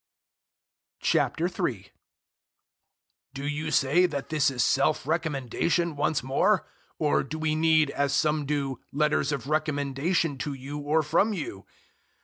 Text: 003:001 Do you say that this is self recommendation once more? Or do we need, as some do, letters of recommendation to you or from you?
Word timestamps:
003:001 1.03 1.91
Do 3.35 3.47
you 3.47 3.69
say 3.69 4.07
that 4.07 4.29
this 4.29 4.49
is 4.49 4.63
self 4.63 5.05
recommendation 5.05 5.95
once 5.95 6.23
more? 6.23 6.65
Or 6.97 7.21
do 7.21 7.37
we 7.37 7.53
need, 7.53 7.91
as 7.91 8.11
some 8.11 8.47
do, 8.47 8.79
letters 8.91 9.31
of 9.31 9.45
recommendation 9.45 10.39
to 10.39 10.53
you 10.55 10.79
or 10.79 11.03
from 11.03 11.33
you? 11.33 11.67